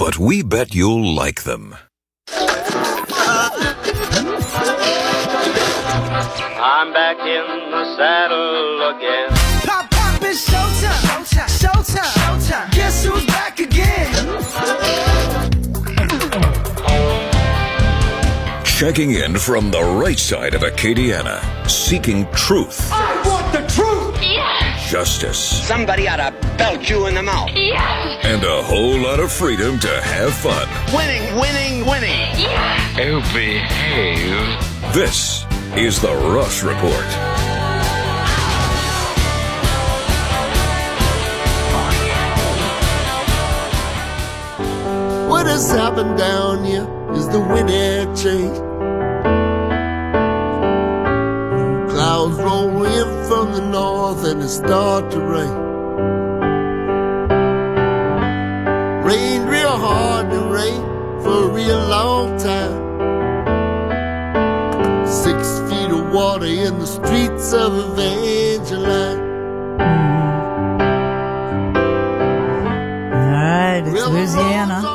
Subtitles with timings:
[0.00, 1.76] but we bet you'll like them.
[6.56, 9.28] I'm back in the saddle again.
[9.68, 11.02] Pop, pop, it's showtime.
[11.20, 11.50] Showtime.
[11.60, 12.12] Showtime.
[12.16, 12.72] Showtime.
[12.72, 14.14] Guess who's back again?
[18.64, 23.19] Checking in from the right side of Acadiana, seeking truth, I want the truth.
[24.90, 25.38] Justice,
[25.68, 27.48] Somebody ought to belt you in the mouth.
[27.54, 28.24] Yes.
[28.24, 30.66] and a whole lot of freedom to have fun.
[30.92, 32.26] Winning, winning, winning.
[32.98, 34.92] Oh, behave.
[34.92, 35.44] This
[35.76, 37.06] is the Rush Report.
[45.30, 48.58] What has happened down here is the wind air change.
[52.10, 55.56] Clouds roll in from the north and it start to rain.
[59.04, 60.82] Rain real hard and rain
[61.22, 62.76] for a real long time.
[65.06, 69.20] Six feet of water in the streets of Evangeline.
[73.14, 74.89] All right, it's Louisiana.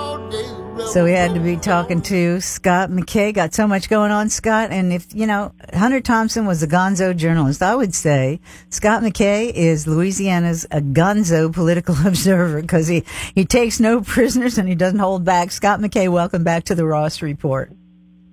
[0.96, 3.34] So we had to be talking to Scott McKay.
[3.34, 4.72] Got so much going on, Scott.
[4.72, 9.52] And if, you know, Hunter Thompson was a gonzo journalist, I would say Scott McKay
[9.52, 15.00] is Louisiana's a gonzo political observer because he, he takes no prisoners and he doesn't
[15.00, 15.52] hold back.
[15.52, 17.74] Scott McKay, welcome back to the Ross Report.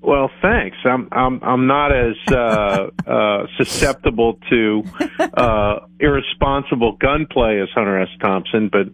[0.03, 0.77] Well, thanks.
[0.85, 4.83] I'm I'm I'm not as uh, uh, susceptible to
[5.21, 8.09] uh, irresponsible gunplay as Hunter S.
[8.21, 8.89] Thompson, but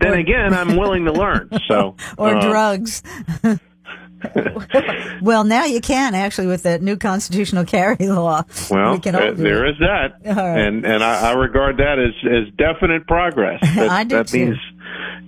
[0.00, 1.50] then again, I'm willing to learn.
[1.68, 3.02] So Or uh, drugs.
[5.22, 8.44] well, now you can actually with that new constitutional carry law.
[8.70, 10.60] Well, we can all do there is that, right.
[10.60, 13.60] and and I, I regard that as as definite progress.
[13.74, 14.46] That, I do that too.
[14.46, 14.56] means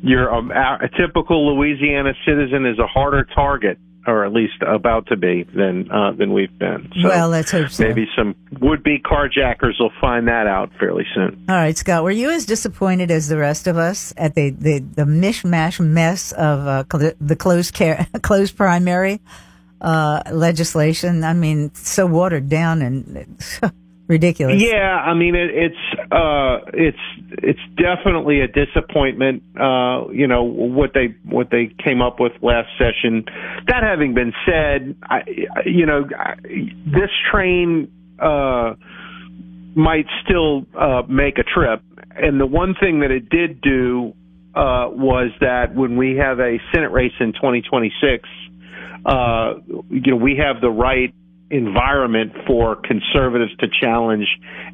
[0.02, 0.52] you're um,
[0.96, 6.12] typical Louisiana citizen is a harder target, or at least about to be than uh,
[6.12, 6.90] than we've been.
[7.00, 7.82] So well, let's hope so.
[7.82, 11.44] maybe some would-be carjackers will find that out fairly soon.
[11.48, 14.78] All right, Scott, were you as disappointed as the rest of us at the, the,
[14.78, 19.20] the mishmash mess of uh, cl- the closed care, closed primary
[19.80, 21.24] uh, legislation?
[21.24, 23.42] I mean, so watered down and
[24.08, 24.62] ridiculous.
[24.62, 26.98] Yeah, I mean it, it's uh, it's
[27.42, 29.42] it's definitely a disappointment.
[29.58, 33.24] Uh, you know what they what they came up with last session.
[33.66, 35.22] That having been said, I,
[35.64, 38.74] you know this train uh,
[39.74, 41.82] might still uh, make a trip.
[42.16, 44.14] And the one thing that it did do
[44.54, 48.26] uh, was that when we have a Senate race in 2026,
[49.04, 49.54] uh,
[49.90, 51.14] you know, we have the right
[51.50, 54.26] environment for conservatives to challenge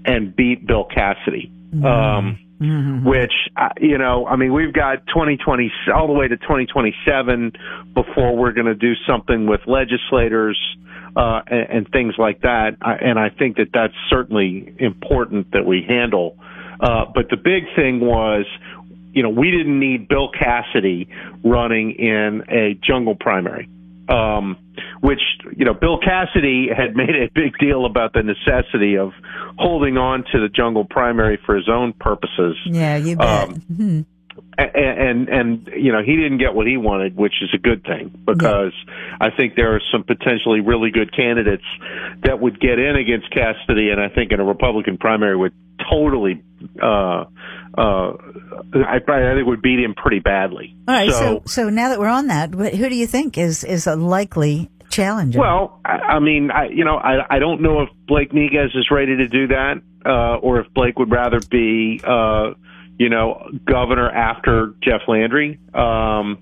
[0.05, 1.51] and beat Bill Cassidy.
[1.85, 2.39] Um,
[3.05, 7.53] which, uh, you know, I mean, we've got 2020 all the way to 2027
[7.93, 10.59] before we're going to do something with legislators,
[11.17, 12.77] uh, and, and things like that.
[12.81, 16.37] And I think that that's certainly important that we handle.
[16.81, 18.47] Uh, but the big thing was,
[19.13, 21.09] you know, we didn't need Bill Cassidy
[21.45, 23.69] running in a jungle primary.
[24.09, 24.59] Um,
[25.01, 25.21] which,
[25.57, 29.13] you know, Bill Cassidy had made a big deal about the necessity of
[29.59, 32.57] holding on to the jungle primary for his own purposes.
[32.67, 33.49] Yeah, you bet.
[33.49, 34.41] Um, Hmm.
[34.57, 37.85] and, and and you know he didn't get what he wanted, which is a good
[37.85, 38.73] thing because
[39.21, 41.65] I think there are some potentially really good candidates
[42.23, 45.53] that would get in against Cassidy, and I think in a Republican primary would
[45.91, 46.43] totally,
[46.81, 47.25] uh,
[47.77, 48.13] uh,
[48.75, 50.77] I, I think would beat him pretty badly.
[50.87, 53.65] All right, so, so now that we're on that, wh- who do you think is
[53.65, 55.39] is a likely challenger?
[55.41, 58.91] Well, I, I mean, I, you know, I, I don't know if Blake Miguez is
[58.91, 62.53] ready to do that, uh, or if Blake would rather be, uh,
[62.99, 65.59] you know, governor after Jeff Landry.
[65.73, 66.39] Um,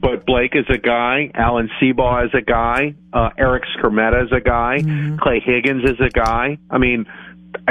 [0.00, 4.40] but Blake is a guy, Alan Seabaugh is a guy, uh, Eric Skrmetta is a
[4.40, 4.78] guy,
[5.20, 6.58] Clay Higgins is a guy.
[6.70, 7.06] I mean,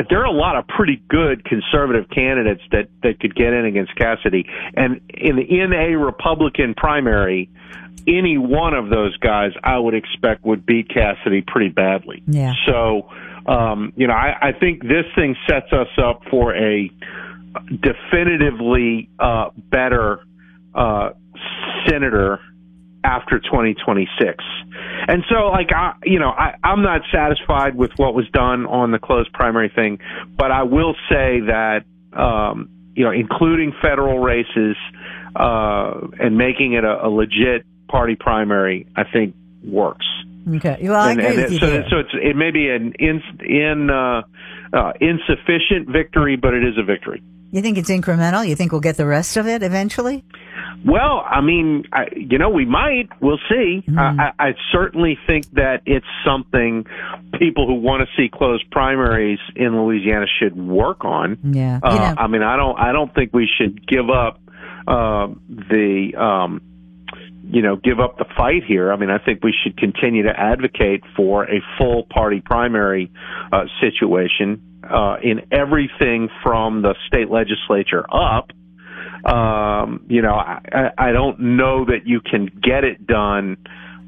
[0.10, 3.96] there are a lot of pretty good conservative candidates that that could get in against
[3.96, 4.46] Cassidy,
[4.76, 7.50] and in in a Republican primary,
[8.08, 12.24] any one of those guys I would expect would beat Cassidy pretty badly.
[12.28, 12.54] Yeah.
[12.66, 13.10] So,
[13.46, 16.92] um, you know, I, I think this thing sets us up for a
[17.82, 20.20] definitively uh, better
[20.74, 21.12] uh,
[21.88, 22.40] senator
[23.04, 24.44] after 2026.
[25.08, 28.92] And so, like, I, you know, I, I'm not satisfied with what was done on
[28.92, 30.00] the closed primary thing,
[30.38, 34.76] but I will say that, um, you know, including federal races
[35.36, 40.06] uh, and making it a, a legit party primary, I think works.
[40.56, 40.78] okay.
[40.82, 41.86] Well, I and, agree and with it, you so, there.
[41.90, 44.22] so it's it may be an in, in uh,
[44.74, 47.22] uh, insufficient victory, but it is a victory.
[47.52, 48.48] You think it's incremental?
[48.48, 50.26] You think we'll get the rest of it eventually?
[50.86, 53.10] Well, I mean, I, you know, we might.
[53.20, 53.84] We'll see.
[53.88, 53.98] Mm-hmm.
[54.00, 56.86] I, I certainly think that it's something
[57.40, 61.38] people who want to see closed primaries in Louisiana should work on.
[61.54, 61.80] Yeah.
[61.84, 62.80] Uh, You know- I mean, I don't.
[62.80, 64.40] I don't think we should give up
[64.88, 66.14] uh, the.
[66.18, 66.62] Um,
[67.50, 68.92] you know, give up the fight here.
[68.92, 73.10] I mean, I think we should continue to advocate for a full party primary
[73.54, 78.52] uh, situation uh, in everything from the state legislature up.
[79.26, 83.58] Um, you know, I, I don't know that you can get it done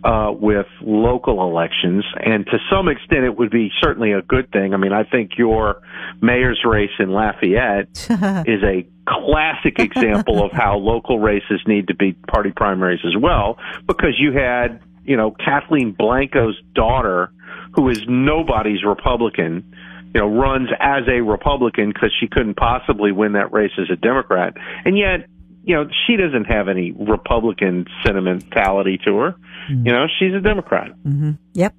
[0.03, 4.73] uh, with local elections, and to some extent, it would be certainly a good thing.
[4.73, 5.81] I mean, I think your
[6.21, 7.89] mayor's race in Lafayette
[8.47, 13.57] is a classic example of how local races need to be party primaries as well,
[13.87, 17.31] because you had, you know, Kathleen Blanco's daughter,
[17.75, 19.68] who is nobody's Republican,
[20.13, 23.95] you know, runs as a Republican because she couldn't possibly win that race as a
[23.95, 24.53] Democrat,
[24.85, 25.27] and yet.
[25.61, 29.35] You know, she doesn't have any Republican sentimentality to her.
[29.69, 29.85] Mm-hmm.
[29.85, 30.91] You know, she's a Democrat.
[31.05, 31.31] Mm-hmm.
[31.53, 31.75] Yep.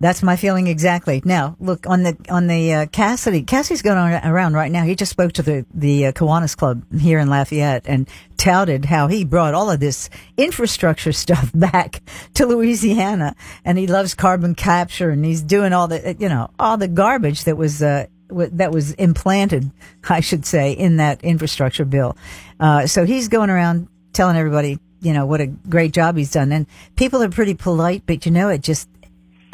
[0.00, 1.20] That's my feeling exactly.
[1.24, 3.42] Now, look on the on the uh, Cassidy.
[3.42, 4.84] Cassidy's going around right now.
[4.84, 9.08] He just spoke to the the uh, Kiwanis Club here in Lafayette and touted how
[9.08, 12.00] he brought all of this infrastructure stuff back
[12.34, 13.34] to Louisiana,
[13.64, 17.44] and he loves carbon capture, and he's doing all the you know all the garbage
[17.44, 17.82] that was.
[17.82, 19.70] Uh, that was implanted,
[20.10, 22.14] I should say, in that infrastructure bill.
[22.60, 26.52] Uh, so he's going around telling everybody, you know, what a great job he's done.
[26.52, 28.86] And people are pretty polite, but you know, it just,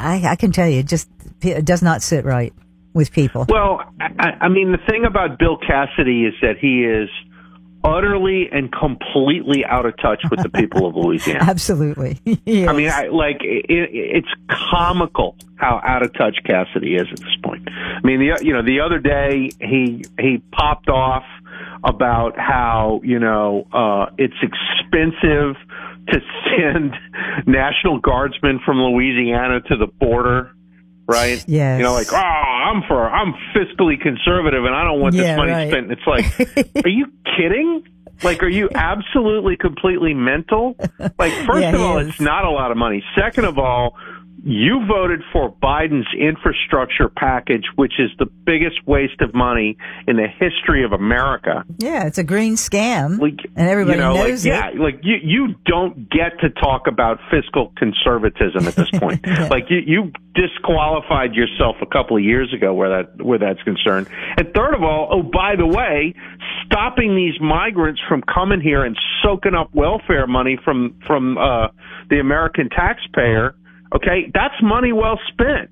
[0.05, 1.09] I, I can tell you, it just
[1.41, 2.53] it does not sit right
[2.93, 3.45] with people.
[3.49, 7.09] Well, I, I mean, the thing about Bill Cassidy is that he is
[7.83, 11.43] utterly and completely out of touch with the people of Louisiana.
[11.43, 12.19] Absolutely.
[12.45, 12.69] Yes.
[12.69, 17.35] I mean, I, like it, it's comical how out of touch Cassidy is at this
[17.43, 17.67] point.
[17.71, 21.23] I mean, the you know the other day he he popped off
[21.83, 25.55] about how you know uh, it's expensive
[26.09, 26.19] to
[26.57, 26.93] send
[27.47, 30.51] National Guardsmen from Louisiana to the border.
[31.07, 31.43] Right?
[31.47, 31.77] Yes.
[31.77, 35.37] You know, like, oh, I'm for, I'm fiscally conservative and I don't want Yeah, this
[35.37, 35.69] money right.
[35.69, 35.91] spent.
[35.91, 37.05] It's like, are you
[37.37, 37.83] kidding?
[38.23, 40.75] Like, are you absolutely, completely mental?
[41.19, 42.07] Like, first Yeah, of all, is.
[42.07, 43.03] it's not a lot of money.
[43.15, 43.95] Second of all,
[44.45, 49.75] you voted for Biden's infrastructure package, which is the biggest waste of money
[50.07, 51.63] in the history of America.
[51.79, 54.75] yeah, it's a green scam, Like, and everybody you know, knows like, it.
[54.75, 59.25] Yeah, like you, you don't get to talk about fiscal conservatism at this point.
[59.55, 64.07] Like you, you disqualified yourself a couple of years ago where that where that's concerned.
[64.37, 66.13] And third of all, oh by the way,
[66.65, 71.67] stopping these migrants from coming here and soaking up welfare money from from uh,
[72.09, 73.55] the American taxpayer.
[73.93, 75.69] Okay, that's money well spent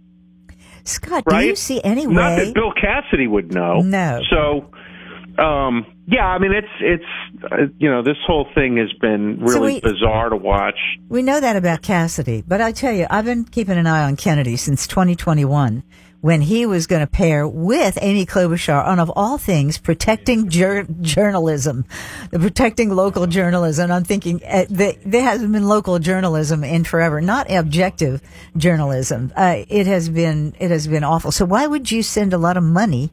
[0.86, 1.42] Scott, right?
[1.42, 3.80] do you see any Not that Bill Cassidy would know.
[3.82, 4.20] No.
[4.30, 9.40] So, um, yeah, I mean, it's it's uh, you know this whole thing has been
[9.48, 10.78] So really we- bizarre to watch.
[11.10, 14.16] We know that about Cassidy, but I tell you, I've been keeping an eye on
[14.18, 15.84] Kennedy since 2021
[16.24, 20.88] when he was going to pair with Amy Klobuchar on, of all things, protecting jur-
[21.02, 21.84] journalism,
[22.32, 23.92] the protecting local journalism.
[23.92, 28.22] I'm thinking uh, the, there hasn't been local journalism in forever, not objective
[28.56, 29.34] journalism.
[29.36, 31.34] Uh, it has been it has been awful.
[31.34, 33.12] So why would you send a lot of money?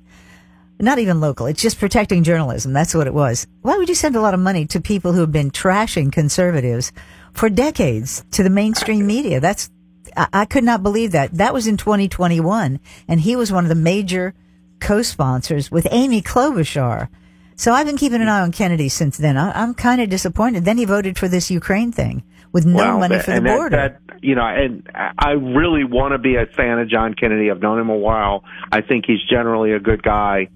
[0.78, 1.46] Not even local.
[1.46, 2.72] It's just protecting journalism.
[2.72, 3.44] That's what it was.
[3.62, 6.92] Why would you send a lot of money to people who have been trashing conservatives
[7.32, 9.40] for decades to the mainstream media?
[9.40, 9.68] That's,
[10.16, 11.32] I, I could not believe that.
[11.34, 14.34] That was in 2021 and he was one of the major
[14.80, 17.08] co-sponsors with Amy Klobuchar.
[17.56, 19.36] So I've been keeping an eye on Kennedy since then.
[19.36, 20.64] I, I'm kind of disappointed.
[20.64, 23.56] Then he voted for this Ukraine thing with no Well, money that- for the that-
[23.56, 23.76] border.
[23.76, 27.50] That, you know, and I really want to be a fan of John Kennedy.
[27.50, 28.44] I've known him a while.
[28.72, 30.48] I think he's generally a good guy,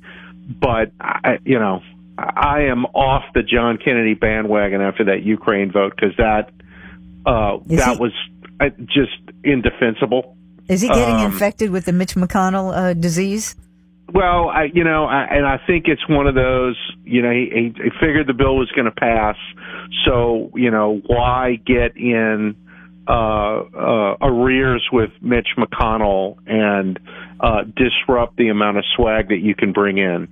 [0.48, 1.80] but I, you know,
[2.18, 6.50] I am off the John Kennedy bandwagon after that Ukraine vote because that
[7.26, 8.12] uh, Is that he- was
[8.86, 10.36] just indefensible.
[10.68, 13.54] Is he getting um, infected with the Mitch McConnell uh, disease?
[14.12, 16.76] Well, I, you know, I, and I think it's one of those.
[17.04, 19.36] You know, he, he, he figured the bill was going to pass,
[20.06, 22.56] so you know, why get in
[23.08, 26.98] uh, uh, arrears with Mitch McConnell and
[27.40, 30.28] uh, disrupt the amount of swag that you can bring in?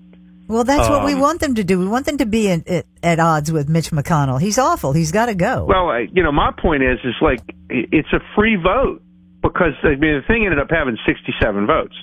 [0.53, 1.79] Well, that's what we Um, want them to do.
[1.79, 4.41] We want them to be at, at, at odds with Mitch McConnell.
[4.41, 4.93] He's awful.
[4.93, 5.65] He's got to go.
[5.65, 7.41] Well, I, you know, my point is, is like
[7.71, 9.03] it's a free vote
[9.43, 11.95] because I mean the thing ended up having 67 votes.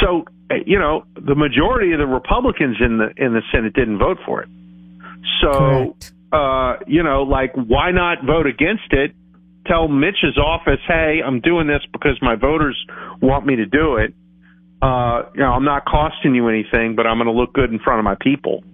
[0.00, 3.98] So uh, you know, the majority of the Republicans in the in the Senate didn't
[3.98, 4.48] vote for it.
[5.42, 6.12] So Correct.
[6.32, 9.12] uh, you know, like why not vote against it?
[9.66, 12.76] Tell Mitch's office, hey, I'm doing this because my voters
[13.20, 14.14] want me to do it.
[14.82, 17.78] Uh, you know, I'm not costing you anything, but I'm going to look good in
[17.78, 18.64] front of my people.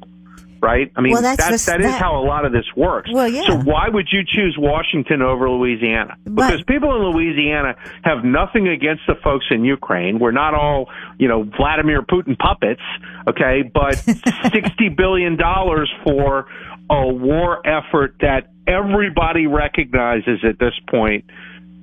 [0.63, 0.91] right?
[0.97, 3.11] I mean, Well, that's that, the- that is how a lot of this works.
[3.13, 3.43] Well, yeah.
[3.47, 6.17] So why would you choose Washington over Louisiana?
[6.25, 10.19] But- Because people in Louisiana have nothing against the folks in Ukraine.
[10.19, 12.81] We're not all, you know, Vladimir Putin puppets,
[13.29, 13.63] okay?
[13.63, 13.97] But
[14.53, 16.47] sixty billion dollars for
[16.91, 21.25] a war effort that everybody recognizes at this point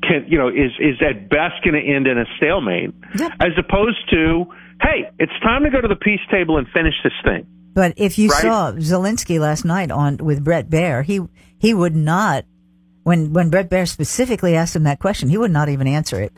[0.08, 3.32] can you know is is at best going to end in a stalemate Yep.
[3.40, 4.46] as opposed to
[4.82, 8.20] hey it's time to go to the peace table and finish this thing But if
[8.20, 8.42] you Right?
[8.42, 11.22] saw Zelensky last night on with Bret Baier, he
[11.58, 12.46] he would not
[13.04, 16.32] when when Bret Baier specifically asked him that question, he would not even answer it.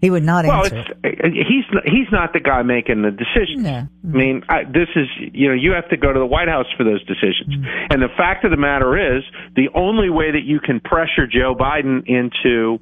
[0.00, 3.62] He would not well answer it's he's he's not the guy making the decisions.
[3.62, 3.88] No.
[4.04, 6.66] i mean I, this is you know you have to go to the white house
[6.76, 7.48] for those decisions.
[7.48, 7.92] Mm-hmm.
[7.92, 9.24] and the fact of the matter is
[9.56, 12.78] the only way that you can pressure joe biden into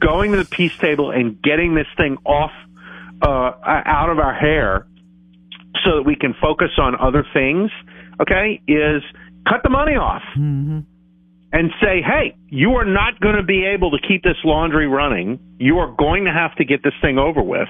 [0.00, 2.50] going to the peace table and getting this thing off
[3.22, 4.86] uh out of our hair
[5.84, 7.70] so that we can focus on other things,
[8.20, 9.02] okay, is
[9.48, 10.22] cut the money off
[11.54, 15.38] and say, hey, you are not going to be able to keep this laundry running.
[15.58, 17.68] You are going to have to get this thing over with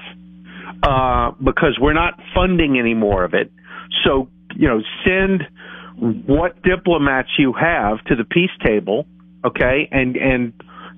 [0.81, 3.51] uh, because we're not funding any more of it.
[4.03, 5.43] So, you know, send
[6.25, 9.05] what diplomats you have to the peace table,
[9.45, 10.53] okay, and and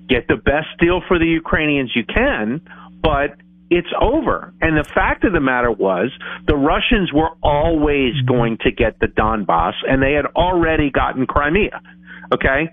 [0.08, 2.62] get the best deal for the Ukrainians you can,
[3.02, 3.36] but
[3.70, 4.54] it's over.
[4.62, 6.10] And the fact of the matter was,
[6.46, 11.82] the Russians were always going to get the Donbass, and they had already gotten Crimea.
[12.32, 12.70] Okay?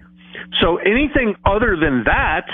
[0.61, 2.45] So anything other than that,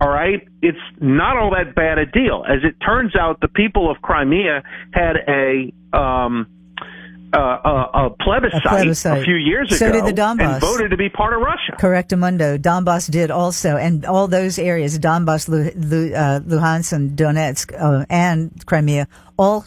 [0.00, 2.44] all right, it's not all that bad a deal.
[2.46, 4.62] As it turns out, the people of Crimea
[4.92, 6.46] had a um,
[7.32, 9.24] uh, a, a, plebiscite A plebiscite.
[9.24, 10.54] few years So ago did the Donbass.
[10.54, 11.76] and voted to be part of Russia.
[11.78, 12.58] Correct, Correctamundo.
[12.58, 19.08] Donbass did also, and all those areas, Donbass, uh, Luhansk, and Donetsk, uh, and Crimea,
[19.38, 19.64] all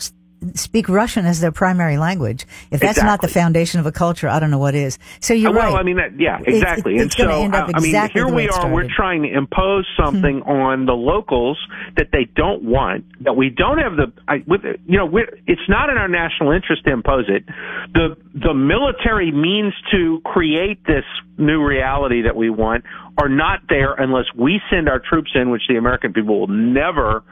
[0.53, 2.45] speak Russian as their primary language.
[2.71, 4.97] If that's not the foundation of a culture, I don't know what is.
[5.19, 5.79] So you're well, right.
[5.79, 6.95] I mean, that, yeah, exactly.
[6.95, 8.73] it's and so, gonna end up I I mean, exactly here we are.
[8.73, 10.03] We're trying to impose hmm.
[10.03, 11.57] something on the locals
[11.97, 13.05] that they don't want.
[13.23, 15.09] That we don't have the, I, with, you know,
[15.47, 17.45] it's not in our national interest to impose it.
[17.93, 21.05] The the military means to create this
[21.37, 22.85] new reality that we want
[23.17, 27.23] are not there unless we send our troops in, which the American people will never,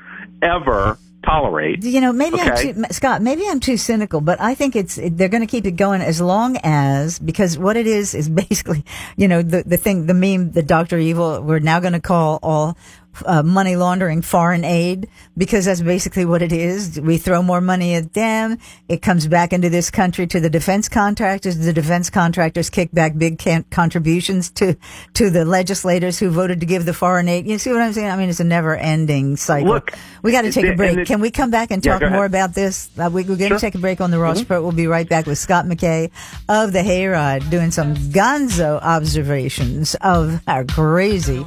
[0.42, 0.98] ever
[1.28, 1.84] tolerate.
[1.84, 2.70] You know, maybe Okay.
[2.70, 5.66] I'm too, Scott, maybe I'm too cynical, but I think it's, they're going to keep
[5.66, 8.84] it going as long as, because what it is, is basically,
[9.16, 10.98] you know, the, the thing, the meme, the Dr.
[10.98, 12.78] Evil, we're now going to call all,
[13.26, 15.08] uh, money laundering foreign aid
[15.38, 17.00] because that's basically what it is.
[17.00, 18.58] We throw more money at them.
[18.88, 21.58] It comes back into this country to the defense contractors.
[21.58, 24.76] The defense contractors kick back big can- contributions to,
[25.14, 27.48] to the legislators who voted to give the foreign aid.
[27.48, 28.10] You see what I'm saying?
[28.10, 29.70] I mean, it's a never ending cycle.
[29.74, 31.06] Look, we got to take a break.
[31.08, 32.90] Can we come back and Yeah, talk more about this?
[32.98, 33.60] Uh, we, we're going to Sure.
[33.60, 34.62] Take a break on the Ross Report.
[34.62, 36.12] We'll be right back with Scott McKay
[36.50, 41.46] of the Hayride doing some gonzo observations of our crazy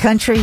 [0.00, 0.42] country,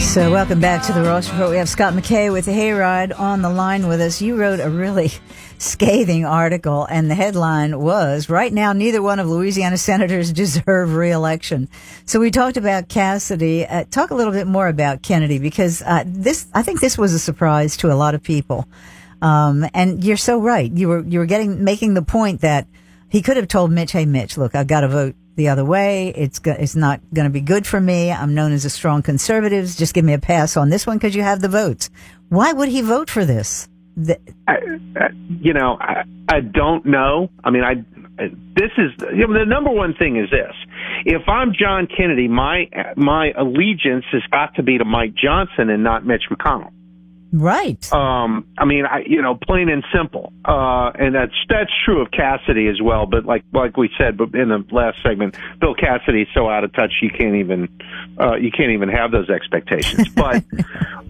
[0.00, 1.50] So welcome back to the Ross Report.
[1.50, 4.20] We have Scott McKay with Hayride on the line with us.
[4.20, 5.12] You wrote a really
[5.58, 11.68] scathing article and the headline was, right now neither one of Louisiana senators deserve reelection.
[12.06, 13.64] So we talked about Cassidy.
[13.64, 17.12] Uh, talk a little bit more about Kennedy because uh, this, I think this was
[17.12, 18.66] a surprise to a lot of people.
[19.22, 20.72] Um, and you're so right.
[20.72, 22.66] You were, you were getting, making the point that
[23.10, 26.12] he could have told Mitch, hey, Mitch, look, I've got to vote the other way.
[26.14, 28.12] It's go- it's not going to be good for me.
[28.12, 29.64] I'm known as a strong conservative.
[29.74, 31.88] Just give me a pass on this one because you have the votes.
[32.28, 33.66] Why would he vote for this?
[33.96, 34.56] The, I,
[34.96, 35.06] I,
[35.40, 37.30] you know, I, I don't know.
[37.42, 37.74] I mean, I
[38.54, 40.54] this is you know, the number one thing is this:
[41.06, 45.82] if I'm John Kennedy, my my allegiance has got to be to Mike Johnson and
[45.82, 46.72] not Mitch McConnell.
[47.32, 47.92] Right.
[47.92, 50.32] Um, I mean, I, you know, plain and simple.
[50.44, 53.06] Uh, and that's, that's true of Cassidy as well.
[53.06, 56.64] But like, like we said, but in the last segment, Bill Cassidy is so out
[56.64, 57.68] of touch, you can't even,
[58.18, 60.08] uh, you can't even have those expectations.
[60.14, 60.44] But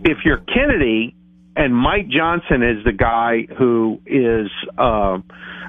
[0.05, 1.15] if you're Kennedy
[1.57, 5.19] and Mike Johnson is the guy who is, uh,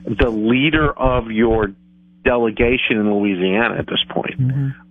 [0.06, 1.74] the leader of your
[2.24, 4.40] delegation in Louisiana at this point.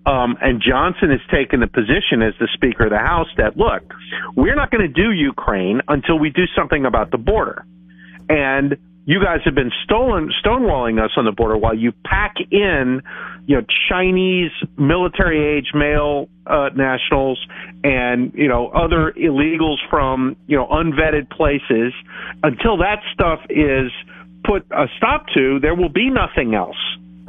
[0.06, 3.82] Um, and Johnson has taken the position as the Speaker of the House that, look,
[4.37, 7.64] we're not going to do Ukraine until we do something about the border.
[8.28, 13.02] And you guys have been stolen, stonewalling us on the border while you pack in,
[13.46, 17.44] you know, Chinese military age male uh, nationals
[17.82, 21.92] and, you know, other illegals from, you know, unvetted places.
[22.42, 23.90] Until that stuff is
[24.44, 26.76] put a stop to, there will be nothing else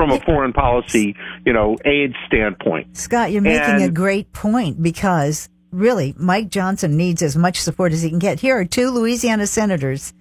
[0.02, 1.16] from a foreign policy,
[1.46, 2.98] you know, aid standpoint.
[2.98, 7.94] Scott, you're making And- a great point because really, Mike Johnson needs as much support
[7.94, 8.40] as he can get.
[8.40, 10.14] Here are two Louisiana senators,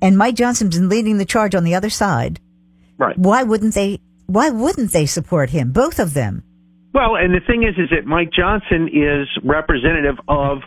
[0.00, 2.38] and Mike Johnson's been leading the charge on the other side.
[2.98, 3.18] Right.
[3.18, 4.00] Why wouldn't they?
[4.26, 5.72] Why wouldn't they support him?
[5.72, 6.44] Both of them.
[6.94, 10.58] Well, and the thing is, is that Mike Johnson is representative of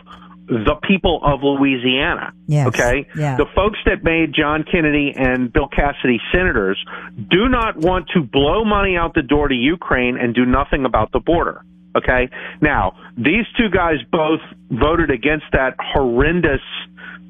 [0.48, 2.32] the people of Louisiana.
[2.46, 2.68] Yes.
[2.68, 3.06] Okay.
[3.14, 3.36] Yeah.
[3.36, 6.82] The folks that made John Kennedy and Bill Cassidy senators
[7.30, 11.12] do not want to blow money out the door to Ukraine and do nothing about
[11.12, 11.64] the border.
[11.96, 12.30] Okay.
[12.60, 14.40] Now, these two guys both
[14.70, 16.62] voted against that horrendous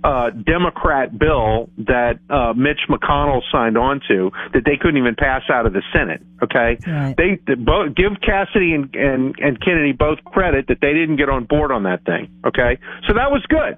[0.05, 5.43] uh, Democrat bill that uh, Mitch McConnell signed on to that they couldn't even pass
[5.53, 6.23] out of the Senate.
[6.43, 7.15] Okay, Right.
[7.17, 11.29] they, they both give Cassidy and, and and Kennedy both credit that they didn't get
[11.29, 12.31] on board on that thing.
[12.47, 13.77] Okay, so that was good.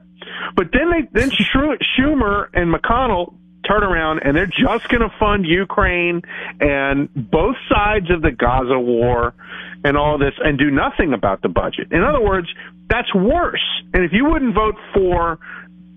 [0.55, 3.35] But then they then Schumer and McConnell
[3.67, 6.23] turn around and they're just going to fund Ukraine
[6.61, 9.35] and both sides of the Gaza war
[9.85, 11.93] and all this and do nothing about the budget.
[11.93, 12.49] In other words,
[12.89, 13.63] that's worse.
[13.95, 15.39] And if you wouldn't vote for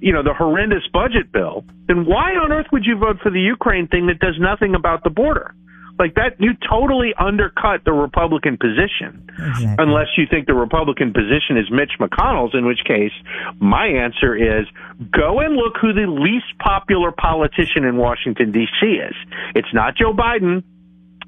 [0.03, 3.39] you know, the horrendous budget bill, then why on earth would you vote for the
[3.39, 5.55] Ukraine thing that does nothing about the border?
[5.98, 9.29] Like that, you totally undercut the Republican position.
[9.29, 9.75] Exactly.
[9.77, 13.13] Unless you think the Republican position is Mitch McConnell's, in which case
[13.62, 14.67] my answer is
[15.10, 18.86] go and look who the least popular politician in Washington D.C.
[18.86, 19.15] is.
[19.55, 20.63] It's not Joe Biden.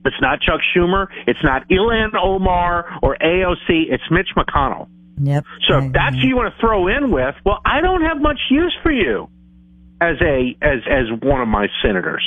[0.04, 1.08] It's not Chuck Schumer.
[1.28, 3.88] It's not Ilhan Omar or AOC.
[3.90, 4.90] It's Mitch McConnell.
[5.22, 5.46] Yep.
[5.70, 8.40] So if that's who you want to throw in with, well, I don't have much
[8.50, 9.30] use for you
[10.02, 12.24] as a as as one of my senators.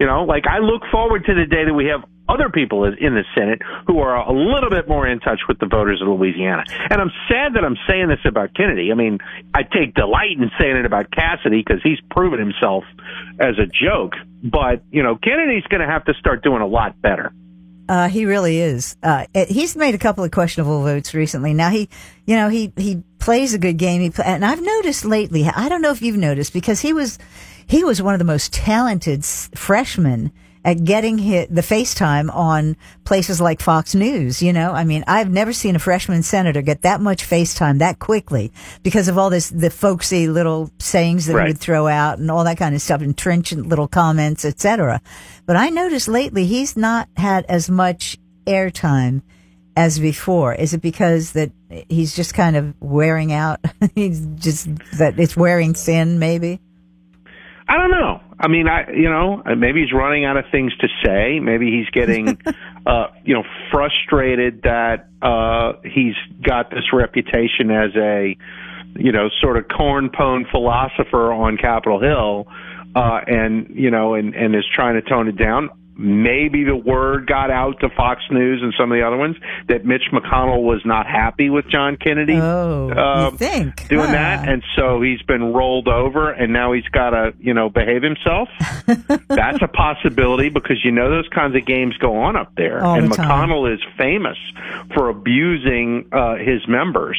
[0.00, 2.94] You know, like I look forward to the day that we have other people in
[2.94, 6.08] in the Senate who are a little bit more in touch with the voters of
[6.08, 6.64] Louisiana.
[6.90, 8.90] And I'm sad that I'm saying this about Kennedy.
[8.92, 9.18] I mean,
[9.52, 12.84] I take delight in saying it about Cassidy because he's proven himself
[13.40, 14.14] as a joke.
[14.42, 17.32] But you know, Kennedy's going to have to start doing a lot better.
[17.92, 18.96] Uh, he really is.
[19.02, 21.52] Uh, he's made a couple of questionable votes recently.
[21.52, 21.90] Now he,
[22.24, 24.00] you know, he, he plays a good game.
[24.00, 27.18] He, pla- and I've noticed lately, I don't know if you've noticed because he was,
[27.66, 30.32] he was one of the most talented freshmen
[30.64, 34.40] at getting hit the FaceTime on places like Fox News.
[34.40, 37.98] You know, I mean, I've never seen a freshman senator get that much FaceTime that
[37.98, 38.52] quickly
[38.84, 41.46] because of all this, the folksy little sayings that Right.
[41.48, 45.00] he would throw out and all that kind of stuff and trenchant little comments, etc.
[45.46, 49.22] But I noticed lately he's not had as much airtime
[49.76, 50.54] as before.
[50.54, 51.50] Is it because that
[51.88, 53.58] he's just kind of wearing out?
[53.96, 56.60] he's just that it's wearing thin, maybe.
[57.68, 58.20] I don't know.
[58.42, 61.38] I mean, I you know uh, maybe he's running out of things to say.
[61.38, 62.36] Maybe he's getting
[62.86, 68.36] uh, you know frustrated that uh, he's got this reputation as a
[68.98, 72.48] you know sort of cornpone philosopher on Capitol Hill,
[72.96, 75.70] uh, and you know and and is trying to tone it down.
[75.96, 79.36] Maybe the word got out to Fox News and some of the other ones
[79.68, 83.88] that Mitch McConnell was not happy with John Kennedy Oh, um, think?
[83.88, 84.12] doing Huh.
[84.12, 88.02] that, and so he's been rolled over, and now he's got to, you know, behave
[88.02, 88.48] himself.
[89.28, 92.96] That's a possibility because you know those kinds of games go on up there, All
[92.98, 93.16] and the.
[93.16, 94.38] McConnell is famous
[94.94, 97.18] for abusing uh, his members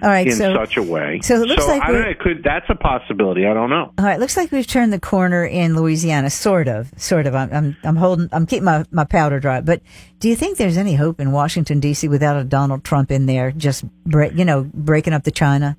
[0.00, 1.20] All right, in so such a way.
[1.22, 2.14] so it looks like I know.
[2.20, 3.46] Could that's a possibility.
[3.46, 3.92] I don't know.
[3.98, 4.20] all right.
[4.20, 7.34] Looks like we've turned the corner in Louisiana, sort of, sort of.
[7.34, 9.60] I'm, I'm, I'm holding, I'm keeping my, my powder dry.
[9.60, 9.82] But
[10.20, 12.06] do you think there's any hope in Washington D.C.
[12.08, 15.76] without a Donald Trump in there, just break, you know, breaking up the China?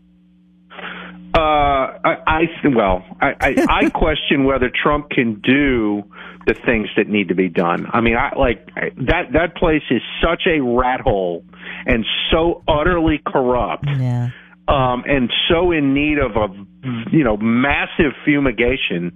[1.34, 1.40] Uh,
[2.04, 2.42] I, I
[2.76, 6.04] well, I, I, I question whether Trump can do
[6.48, 7.86] the things that need to be done.
[7.92, 9.32] I mean, I like that.
[9.34, 11.44] That place is such a rat hole
[11.86, 14.30] and so utterly corrupt, Yeah.
[14.68, 16.48] um, and so in need of a
[17.12, 19.12] you know massive fumigation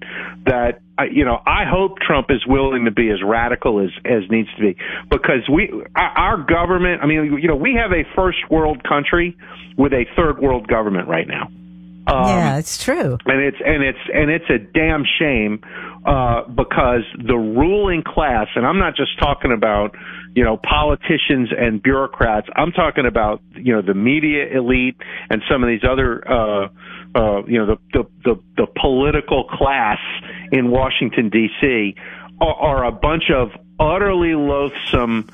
[0.46, 4.30] that I you know I hope Trump is willing to be as radical as as
[4.30, 4.76] needs to be
[5.10, 7.02] because we our, our government.
[7.02, 9.38] I mean, you know, we have a first world country
[9.78, 11.50] with a third world government right now.
[12.06, 13.18] Um, yeah, it's true.
[13.26, 15.62] and it's and it's and it's a damn shame
[16.06, 19.96] uh, because the ruling class, and I'm not just talking about
[20.36, 22.48] you know politicians and bureaucrats.
[22.56, 24.96] I'm talking about you know the media elite
[25.30, 26.68] and some of these other uh,
[27.16, 30.00] uh, you know the, the the the political class
[30.52, 31.96] in Washington D.C.
[32.42, 35.30] are, are a bunch of utterly loathsome,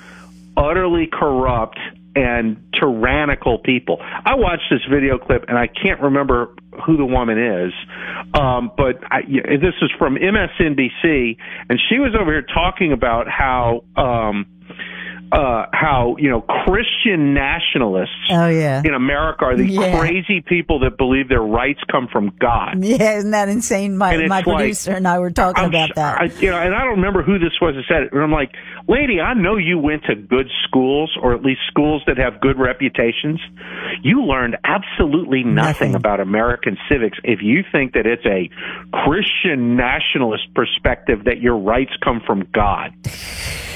[0.58, 1.80] utterly corrupt
[2.16, 3.98] and tyrannical people.
[4.02, 7.74] I watched this video clip and I can't remember who the woman is,
[8.34, 11.38] um, but I, this is from MSNBC,
[11.70, 13.84] and she was over here talking about how.
[13.96, 14.48] Um,
[15.32, 18.82] uh, how you know Christian nationalists Oh yeah.
[18.84, 20.00] in America are these Yeah.
[20.00, 22.84] crazy people that believe their rights come from God.
[22.90, 23.96] Yeah, isn't that insane?
[23.98, 26.20] My my like- producer and I were talking I'm about that.
[26.22, 28.12] I, you know, and I don't remember who this was that said it.
[28.14, 28.52] And I'm like,
[28.90, 32.58] lady, I know you went to good schools or at least schools that have good
[32.60, 33.40] reputations.
[34.02, 35.96] You learned absolutely nothing, Nothing.
[35.96, 38.50] about American civics if you think that it's a
[39.06, 42.92] Christian nationalist perspective that your rights come from God.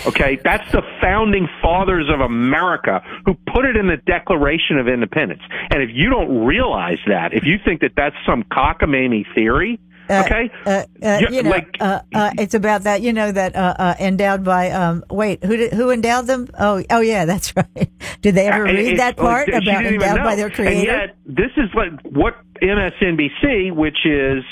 [0.06, 5.42] Okay, that's the founding fathers of America who put it in the Declaration of Independence.
[5.70, 10.52] And if you don't realize that, if you think that that's some cockamamie theory, okay,
[10.66, 13.02] uh, uh, you- you know, like uh, uh, it's about that.
[13.02, 14.72] You know that uh, uh, endowed by.
[14.72, 16.48] Um, wait, who did, who endowed them?
[16.60, 17.90] Oh, oh yeah, that's right.
[18.22, 20.76] Did they ever read it- that oh, part she about endowed by their creator?
[20.76, 24.44] And yet, this is like what MSNBC, which is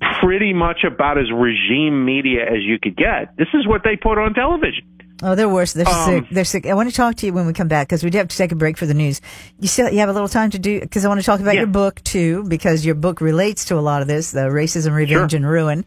[0.20, 3.36] pretty much about as regime media as you could get.
[3.36, 4.84] This is what they put on television.
[5.22, 5.74] Oh, they're worse.
[5.74, 6.24] They're Um, sick.
[6.30, 6.66] They're sick.
[6.66, 8.36] I want to talk to you when we come back because we do have to
[8.36, 9.20] take a break for the news.
[9.58, 11.54] You still you have a little time to do because I want to talk about
[11.54, 11.60] Yeah.
[11.60, 15.32] your book too because your book relates to a lot of this, the racism, revenge,
[15.32, 15.36] Sure.
[15.36, 15.84] and ruin.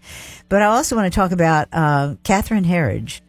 [0.50, 3.22] But I also want to talk about uh, Catherine Herridge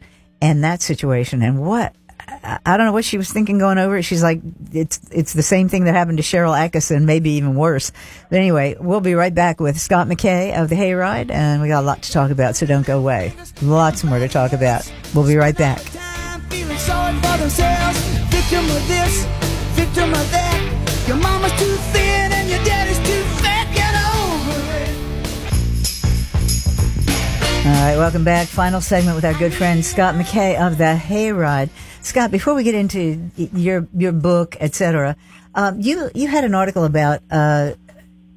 [0.43, 1.95] and that situation and what.
[2.27, 4.03] I- don't know what she was thinking going over it.
[4.03, 4.41] She's like,
[4.73, 7.93] it's it's the same thing that happened to Cheryl Atkinson, maybe even worse.
[8.31, 11.83] But anyway, we'll be right back with Scott McKay of the Hayride, and we got
[11.83, 13.35] a lot to talk about, so don't go away.
[13.63, 14.91] Lots more to talk about.
[15.15, 15.81] We'll be right back.
[27.67, 28.47] All right, welcome back.
[28.49, 31.71] Final segment with our good friend Scott McKay of the Hayride.
[32.05, 35.17] Scott, before we get into your your book, etc.,
[35.55, 37.73] um, you you had an article about uh,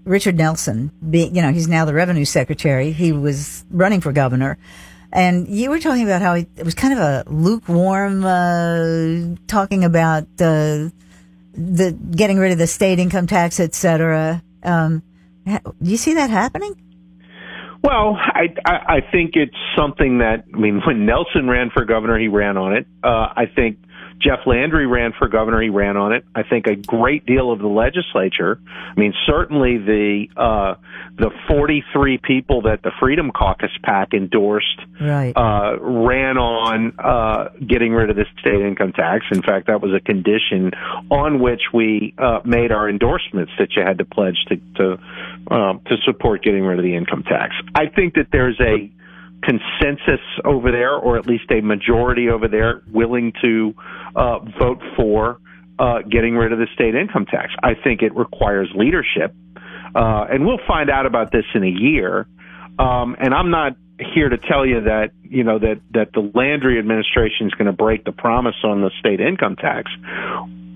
[0.06, 0.90] Richard Nelson.
[1.08, 2.94] Being, you know, he's now the revenue secretary.
[2.94, 4.58] He was running for governor,
[5.12, 9.84] and you were talking about how he, it was kind of a lukewarm uh, talking
[9.84, 10.88] about uh,
[11.52, 14.42] the getting rid of the state income tax, etc.
[14.64, 15.04] Um,
[15.46, 16.74] do you see that happening?
[17.84, 22.18] Well, I, I I think it's something that I mean when Nelson ran for governor,
[22.20, 22.88] he ran on it.
[23.04, 23.78] Uh, I think
[24.20, 26.26] Jeff Landry ran for governor, he ran on it.
[26.34, 28.60] I think a great deal of the legislature.
[28.68, 30.76] I mean, certainly the uh,
[31.18, 35.34] the 43 people that the Freedom Caucus PAC endorsed Right.
[35.36, 39.26] uh, ran on uh, getting rid of the state income tax.
[39.32, 40.72] In fact, that was a condition
[41.12, 44.98] on which we uh, made our endorsements that you had to pledge to to,
[45.50, 47.54] um, to support getting rid of the income tax.
[47.76, 48.92] I think that there's a
[49.44, 53.74] consensus over there, or at least a majority over there, willing to
[54.16, 55.40] uh, vote for
[55.80, 57.54] uh, getting rid of the state income tax.
[57.62, 59.36] I think it requires leadership,
[59.96, 62.28] uh, and we'll find out about this in a year.
[62.80, 66.78] Um, and I'm not here to tell you that you know that that the Landry
[66.80, 69.92] administration is going to break the promise on the state income tax.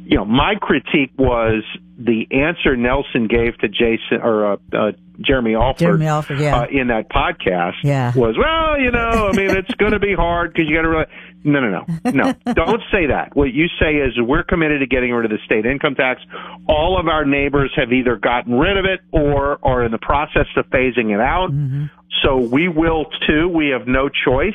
[0.06, 1.64] You know, my critique was
[1.98, 6.62] the answer Nelson gave to Jason or uh, uh, Jeremy Alford, Jeremy Alford, yeah.
[6.62, 8.12] uh, in that podcast Yeah.
[8.16, 10.90] was, well, you know, I mean, it's going to be hard because you got to
[10.90, 11.06] really.
[11.44, 12.34] No, no, no, no.
[12.54, 13.36] Don't say that.
[13.36, 16.22] What you say is we're committed to getting rid of the state income tax.
[16.68, 20.48] All of our neighbors have either gotten rid of it or are in the process
[20.56, 21.52] of phasing it out.
[21.52, 21.86] Mm-hmm.
[22.24, 23.48] So we will too.
[23.48, 24.54] We have no choice.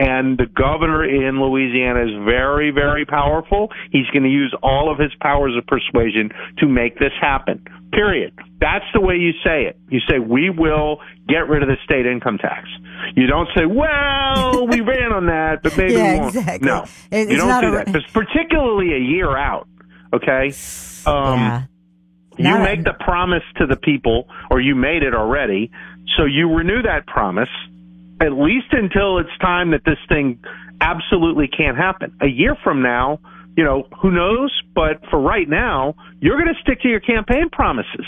[0.00, 3.70] And the governor in Louisiana is very, very powerful.
[3.90, 7.64] He's going to use all of his powers of persuasion to make this happen.
[7.92, 8.32] Period.
[8.60, 9.76] That's the way you say it.
[9.90, 12.68] You say, we will get rid of the state income tax.
[13.14, 16.34] You don't say, well, we ran on that, but maybe Yeah, we won't.
[16.36, 16.66] exactly.
[16.68, 16.84] No.
[17.10, 17.86] It- you it's don't not do a- that.
[17.86, 19.68] Because particularly a year out,
[20.14, 20.52] okay?
[21.04, 21.62] Um, yeah.
[22.38, 25.70] you Not a- make the promise to the people, or you made it already,
[26.16, 27.50] so you renew that promise
[28.20, 30.38] at least until it's time that this thing
[30.80, 32.12] absolutely can't happen.
[32.20, 33.18] A year from now,
[33.56, 34.50] you know, who knows?
[34.74, 38.06] But for right now, you're going to stick to your campaign promises.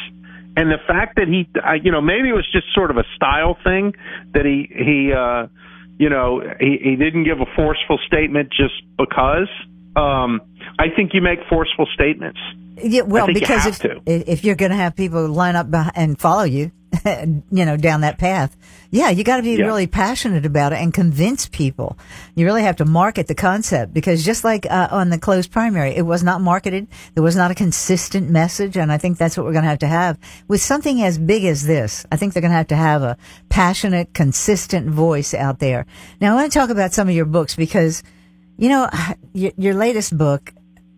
[0.57, 3.05] And the fact that he, uh, you know, maybe it was just sort of a
[3.17, 3.93] style thing
[4.33, 5.49] that he, he, uh,
[5.99, 9.49] you know, he, he didn't give a forceful statement just because.
[9.97, 10.41] Um,
[10.79, 12.39] I think you make forceful statements.
[12.83, 16.73] Yeah, well, because if if you're going to have people line up and follow you,
[17.51, 18.57] you know, down that path,
[18.91, 19.65] yeah, you got to be Yeah.
[19.65, 21.99] really passionate about it and convince people.
[22.35, 25.91] You really have to market the concept because just like uh, on the closed primary,
[25.97, 26.87] it was not marketed.
[27.15, 29.79] There was not a consistent message, and I think that's what we're going to have
[29.81, 32.07] to have with something as big as this.
[32.13, 33.17] I think they're going to have to have a
[33.49, 35.87] passionate, consistent voice out there.
[36.21, 38.03] Now, I want to talk about some of your books because,
[38.57, 38.89] you know,
[39.33, 40.53] your, your latest book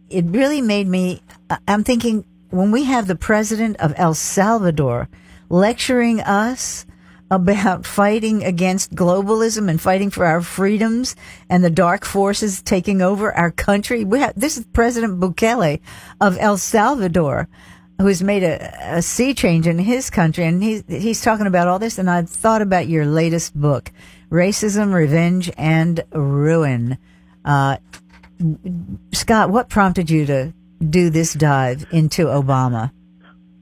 [0.08, 5.08] it really made me I- i'm thinking when we have the president of el salvador
[5.48, 6.86] lecturing us
[7.30, 11.16] about fighting against globalism and fighting for our freedoms
[11.50, 14.04] and the dark forces taking over our country.
[14.04, 15.80] We have this is president bukele
[16.20, 17.48] of el salvador
[17.98, 20.44] who has made a, a sea change in his country.
[20.44, 21.98] And he's, he's talking about all this.
[21.98, 23.90] And i thought about your latest book
[24.30, 26.98] racism revenge and ruin.
[27.44, 27.78] Uh,
[29.12, 30.52] Scott, what prompted you to
[30.88, 32.92] do this dive into Obama?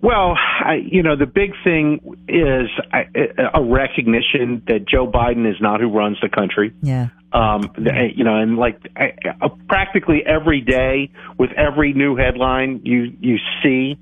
[0.04, 5.80] Well, I, you know, the big thing is a recognition that Joe Biden is not
[5.80, 6.74] who runs the country.
[6.82, 7.08] Yeah.
[7.32, 7.72] Um,
[8.14, 13.38] you know, and like I, uh, practically every day with every new headline, you you
[13.62, 13.96] see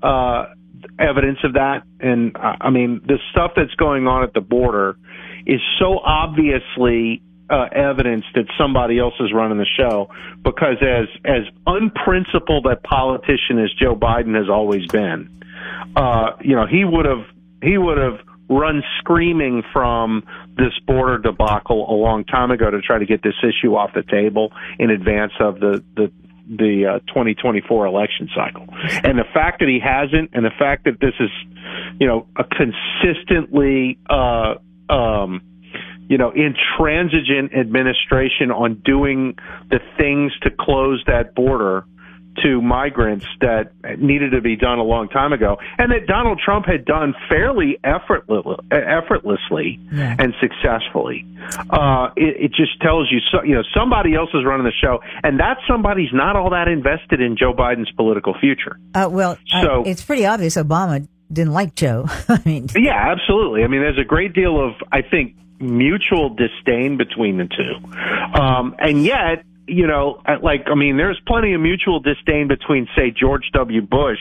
[0.00, 0.46] uh,
[0.96, 1.82] evidence of that.
[1.98, 4.96] And uh, I mean, the stuff that's going on at the border
[5.44, 10.08] is so obviously uh, evidence that somebody else is running the show.
[10.44, 15.34] Because as as unprincipled a politician as Joe Biden has always been,
[15.96, 17.24] uh, you know, he would have
[17.62, 20.24] he would have run screaming from
[20.56, 24.02] this border debacle a long time ago to try to get this issue off the
[24.02, 26.10] table in advance of the the
[26.48, 28.66] the uh, 2024 election cycle.
[29.04, 31.30] And the fact that he hasn't, and the fact that this is,
[32.00, 34.54] you know, a consistently, uh,
[34.88, 35.42] um,
[36.08, 39.36] you know, intransigent administration on doing
[39.68, 41.84] the things to close that border
[42.42, 46.66] to migrants that needed to be done a long time ago, and that Donald Trump
[46.66, 50.16] had done fairly effortless, effortlessly Yeah.
[50.18, 51.24] and successfully.
[51.70, 55.00] Uh, it, it just tells you, so, you know, somebody else is running the show,
[55.22, 58.76] and that somebody's not all that invested in Joe Biden's political future.
[58.94, 62.06] Uh, well, I- So- it's pretty obvious Obama didn't like Joe.
[62.28, 63.62] I mean, Yeah, absolutely.
[63.64, 68.38] I mean, there's a great deal of, I think, mutual disdain between the two.
[68.40, 73.10] Um, and yet, you know, like, I mean, there's plenty of mutual disdain between, say,
[73.10, 73.82] George W.
[73.82, 74.18] Bush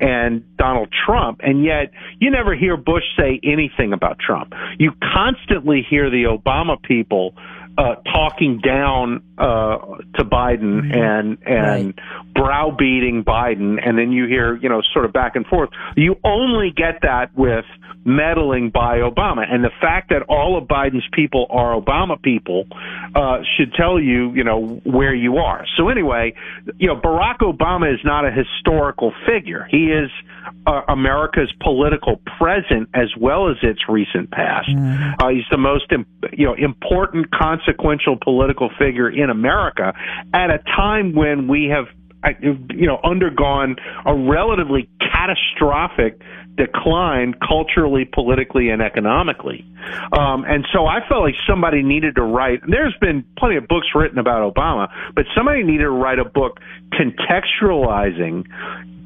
[0.00, 1.40] and Donald Trump.
[1.42, 4.52] And yet, you never hear Bush say anything about Trump.
[4.78, 7.34] You constantly hear the Obama people,
[7.76, 9.78] uh, talking down, uh,
[10.16, 11.94] to Biden and, and
[12.34, 13.78] browbeating Biden.
[13.84, 15.70] And then you hear, you know, sort of back and forth.
[15.96, 17.64] You only get that with
[18.04, 19.44] meddling by Obama.
[19.50, 22.66] And the fact that all of Biden's people are Obama people,
[23.14, 25.64] uh, should tell you, you know, where you are.
[25.76, 26.34] So anyway,
[26.78, 29.66] you know, Barack Obama is not a historical figure.
[29.70, 30.10] He is,
[30.66, 34.68] uh, America's political present as well as its recent past.
[35.22, 35.90] Uh, he's the most,
[36.32, 39.92] you know, important, consequential political figure in America
[40.32, 41.86] at a time when we have,
[42.40, 46.20] you know, undergone a relatively catastrophic
[46.56, 49.64] decline culturally, politically, and economically.
[50.12, 52.60] Um, and so I felt like somebody needed to write.
[52.66, 56.60] There's been plenty of books written about Obama, but somebody needed to write a book
[56.92, 58.44] contextualizing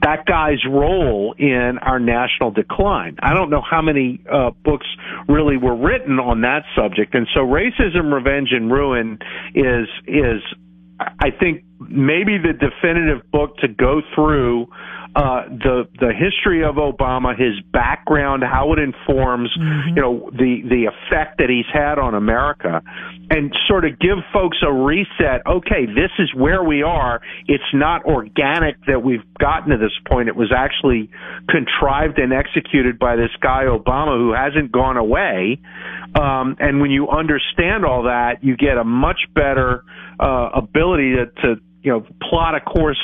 [0.03, 3.17] that guy's role in our national decline.
[3.21, 4.87] I don't know how many uh, books
[5.29, 9.19] really were written on that subject, and so racism, revenge, and ruin
[9.55, 10.43] is is
[11.01, 14.69] I think maybe the definitive book to go through
[15.17, 19.51] uh, the the history of Obama, his background, how it informs,
[19.89, 22.83] you know, the the effect that he's had on America,
[23.31, 25.47] and sort of give folks a reset.
[25.47, 27.21] Okay, this is where we are.
[27.47, 30.29] It's not organic that we've gotten to this point.
[30.29, 31.11] It was actually
[31.49, 35.59] contrived and executed by this guy Obama who hasn't gone away.
[36.15, 39.85] Um, and when you understand all that, you get a much better
[40.21, 43.01] uh, ability to, to you know plot a course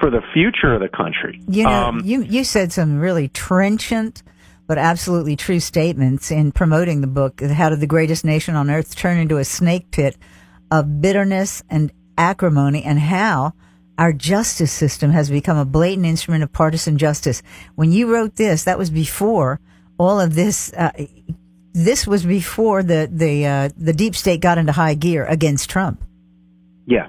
[0.00, 1.40] for the future of the country.
[1.48, 4.22] You know, Um, you you said some really trenchant
[4.66, 7.40] but absolutely true statements in promoting the book.
[7.40, 10.16] How did the greatest nation on earth turn into a snake pit
[10.70, 13.52] of bitterness and acrimony, and how
[13.98, 17.42] our justice system has become a blatant instrument of partisan justice.
[17.76, 19.60] When you wrote this, that was before
[19.98, 20.72] all of this.
[20.72, 20.90] Uh,
[21.72, 26.02] this was before the the uh, the deep state got into high gear against Trump.
[26.86, 27.08] Yeah.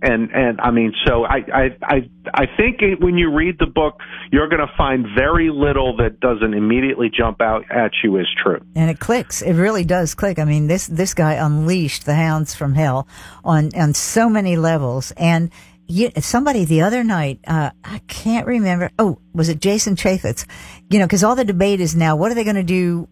[0.00, 4.00] And and I mean, so I I I I think when you read the book,
[4.30, 8.60] you're going to find very little that doesn't immediately jump out at you as true.
[8.76, 9.42] and it clicks.
[9.42, 10.38] It really does click.
[10.38, 13.08] I mean, this this guy unleashed the hounds from hell
[13.42, 15.10] on on so many levels.
[15.16, 15.50] And
[15.88, 18.90] you, somebody the other night, uh, I can't remember.
[18.98, 20.46] Oh, was it Jason Chaffetz?
[20.90, 23.08] You know, because all the debate is now, what are they going to do?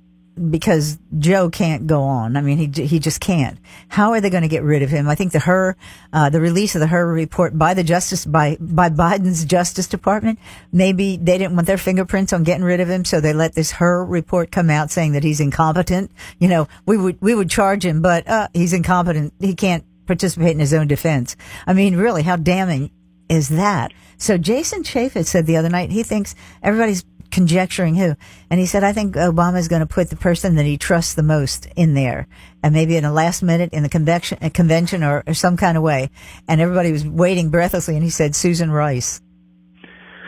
[0.50, 2.36] Because Joe can't go on.
[2.36, 3.58] I mean, he he just can't.
[3.88, 5.08] How are they going to get rid of him?
[5.08, 5.76] I think the Hur
[6.12, 10.38] uh, the release of the Hur report by the justice by by Biden's Justice Department.
[10.72, 13.72] Maybe they didn't want their fingerprints on getting rid of him, so they let this
[13.72, 16.10] Hur report come out saying that he's incompetent.
[16.38, 19.32] You know, we would we would charge him, but uh, he's incompetent.
[19.40, 21.34] He can't participate in his own defense.
[21.66, 22.90] I mean, really, how damning
[23.28, 23.92] is that?
[24.18, 27.04] So Jason Chaffetz said the other night he thinks everybody's
[27.36, 28.16] conjecturing who,
[28.48, 31.12] and he said I think Obama is going to put the person that he trusts
[31.12, 32.28] the most in there,
[32.62, 35.76] and maybe in a last minute in the convention, a convention or, or some kind
[35.76, 36.08] of way.
[36.48, 39.20] And everybody was waiting breathlessly, and he said Susan Rice.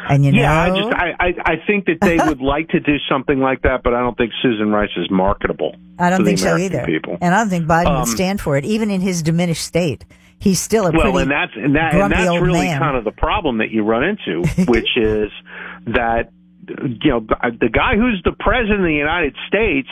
[0.06, 2.96] And you Yeah, I just I, I I think that they would like to do
[3.10, 5.74] something like that, but I don't think Susan Rice is marketable.
[5.98, 6.84] I don't think so either.
[6.84, 7.16] People.
[7.22, 10.04] And I don't think Biden Um, would stand for it, even in his diminished state.
[10.40, 12.78] he's still a well, and that's and, that, and that's really man.
[12.78, 15.30] kind of the problem that you run into, which is
[15.86, 16.30] that
[16.68, 19.88] you know the guy who's the president of the United States,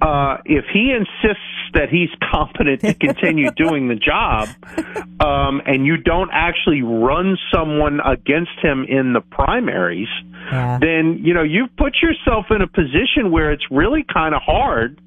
[0.00, 1.42] uh, if he insists
[1.74, 4.48] that he's competent to continue doing the job,
[5.20, 10.08] um, and you don't actually run someone against him in the primaries,
[10.52, 10.78] Yeah.
[10.80, 15.00] then you know you've put yourself in a position where it's really kind of hard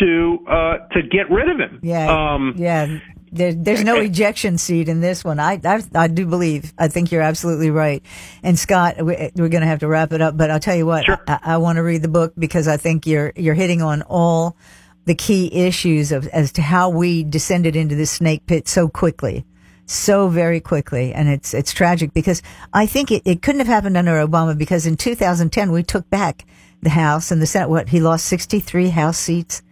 [0.00, 1.78] to uh, to get rid of him.
[1.82, 2.98] Yeah, Um, yeah.
[3.34, 5.40] There, there's no ejection seat in this one.
[5.40, 6.72] I, I, I do believe.
[6.78, 8.02] I think you're absolutely right.
[8.42, 10.86] And Scott, we, we're going to have to wrap it up, but I'll tell you
[10.86, 11.04] what.
[11.04, 11.18] Sure.
[11.26, 14.56] I, I want to read the book because I think you're you're hitting on all
[15.04, 19.44] the key issues of as to how we descended into this snake pit so quickly,
[19.86, 22.40] so very quickly, and it's it's tragic because
[22.72, 26.46] I think it, it couldn't have happened under Obama because in 2010 we took back
[26.82, 27.68] the House and the Senate.
[27.68, 29.62] What he lost 63 House seats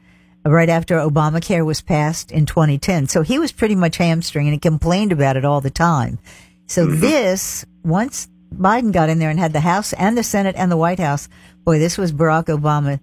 [0.45, 3.09] right after Obamacare was passed in 2010.
[3.09, 6.19] So he was pretty much hamstring and he complained about it all the time.
[6.67, 7.01] So mm-hmm.
[7.01, 10.77] this, once Biden got in there and had the House and the Senate and the
[10.77, 11.29] White House,
[11.65, 13.01] boy, this was Barack Obama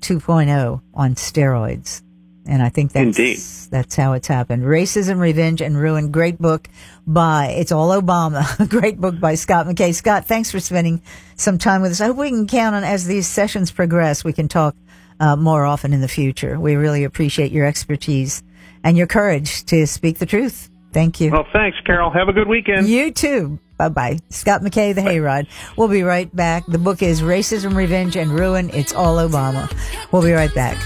[0.00, 2.02] 2.0 on steroids.
[2.44, 3.38] And I think that's, Indeed.
[3.70, 4.64] that's how it's happened.
[4.64, 6.10] Racism, Revenge, and Ruin.
[6.10, 6.68] Great book
[7.06, 8.68] by, it's all Obama.
[8.68, 9.94] Great book by Scott McKay.
[9.94, 11.02] Scott, thanks for spending
[11.36, 12.00] some time with us.
[12.00, 14.74] I hope we can count on as these sessions progress, we can talk
[15.22, 16.58] uh, more often in the future.
[16.58, 18.42] We really appreciate your expertise
[18.82, 20.68] and your courage to speak the truth.
[20.92, 21.30] Thank you.
[21.30, 22.10] Well, thanks, Carol.
[22.10, 22.88] Have a good weekend.
[22.88, 23.58] You too.
[23.78, 24.18] Bye bye.
[24.28, 25.46] Scott McKay, The Hayride.
[25.76, 26.66] We'll be right back.
[26.66, 28.68] The book is Racism, Revenge, and Ruin.
[28.74, 29.72] It's all Obama.
[30.12, 30.76] We'll be right back.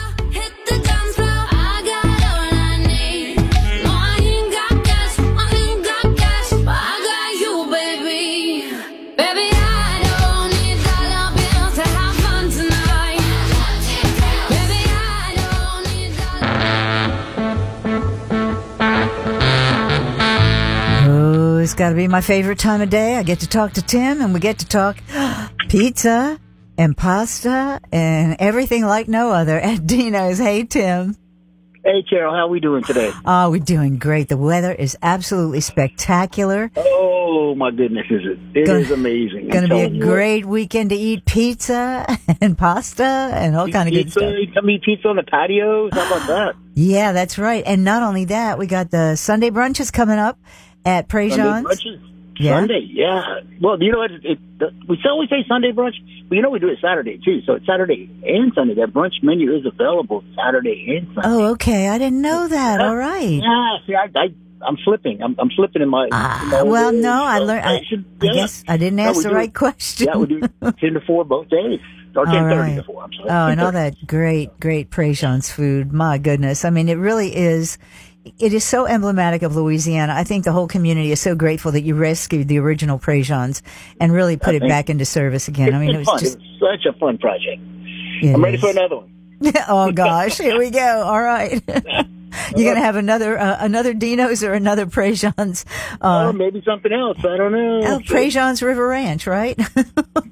[21.66, 23.16] It's got to be my favorite time of day.
[23.16, 24.98] I get to talk to Tim and we get to talk
[25.68, 26.38] pizza
[26.78, 30.38] and pasta and everything like no other at Dino's.
[30.38, 31.16] Hey, Tim.
[31.84, 33.10] Hey, Carol, how are we doing today?
[33.24, 34.28] Oh, we're doing great.
[34.28, 36.70] The weather is absolutely spectacular.
[36.76, 38.38] Oh my goodness, is it?
[38.56, 39.46] It is Gonna- amazing.
[39.46, 42.06] I'm Going to be a you great weekend to eat pizza
[42.40, 44.34] and pasta and all kind of good stuff.
[44.54, 45.88] Come eat pizza on the patio.
[45.90, 46.54] How about that?
[46.78, 47.64] Yeah, that's right.
[47.66, 50.38] And not only that, we got the Sunday brunches coming up
[50.86, 52.00] at brunches.
[52.38, 52.60] Yeah.
[52.60, 53.40] Sunday, yeah.
[53.62, 54.10] Well, you know what?
[54.10, 54.38] It, it,
[54.86, 55.94] we always say Sunday brunch,
[56.28, 57.40] but you know we do it Saturday too.
[57.46, 58.74] So it's Saturday and Sunday.
[58.74, 61.22] That brunch menu is available Saturday and Sunday.
[61.28, 61.88] Oh, okay.
[61.88, 62.80] I didn't know that.
[62.82, 63.22] All right.
[63.26, 64.26] Yeah, see, I, I,
[64.66, 65.22] I'm slipping.
[65.22, 66.04] I'm, I'm slipping in my.
[66.04, 67.64] in Ah, my well, no, I learned.
[67.64, 69.54] I, should- I guess I didn't ask we the right it.
[69.54, 70.06] question.
[70.08, 70.40] Yeah, we do
[70.78, 71.80] ten to four both days,
[72.14, 72.76] or All ten thirty right.
[72.76, 73.02] to four.
[73.02, 73.30] I'm sorry.
[73.30, 75.90] Oh, and all that great, great Prejean's food.
[75.90, 76.66] My goodness.
[76.66, 77.78] I mean, it really is.
[78.38, 80.14] It is so emblematic of Louisiana.
[80.14, 83.62] I think the whole community is so grateful that you rescued the original Prejean's
[84.00, 85.74] and really put it back into service again.
[85.74, 86.18] I mean, it was fun.
[86.20, 86.38] just.
[86.38, 87.60] It's such a fun project.
[88.22, 89.12] it I'm ready for another one.
[89.68, 91.02] oh gosh, here we go.
[91.04, 91.62] All right.
[92.56, 95.64] You're gonna have another uh, another Dino's or another Prejean's.
[96.00, 97.18] or Uh, maybe something else.
[97.20, 97.80] I don't know.
[97.84, 99.58] oh, Prejean's River Ranch, right?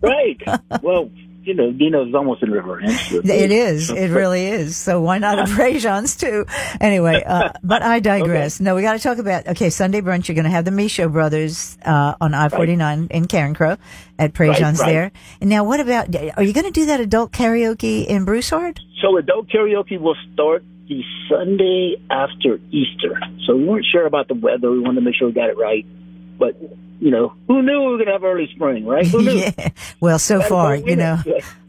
[0.02, 0.38] Right.
[0.82, 1.10] well,
[1.44, 3.08] you know, Dino's almost in River Ranch.
[3.10, 3.90] so- It is.
[3.90, 4.76] It really is.
[4.76, 6.46] So why not a Prejean's too?
[6.80, 8.60] Anyway, uh, but I digress.
[8.60, 10.28] No, we got to talk about, okay, Sunday brunch.
[10.28, 13.78] You're going to have the Michot brothers, uh, on I-49 in Carencro
[14.18, 14.92] at Prejean's right.
[14.92, 15.12] there.
[15.40, 18.80] And now what about, are you going to do that adult karaoke in Broussard?
[19.02, 23.18] So adult karaoke will start the Sunday after Easter.
[23.46, 24.70] So we weren't sure about the weather.
[24.70, 25.86] We wanted to make sure we got it right.
[26.38, 26.56] But,
[27.00, 29.06] you know, who knew we were going to have early spring, right?
[29.06, 29.32] Who knew?
[29.32, 29.68] yeah.
[30.00, 31.18] Well, so far, you know,